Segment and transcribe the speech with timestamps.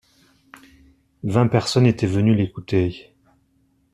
[1.23, 3.13] Vingt personnes étaient venues l’écouter.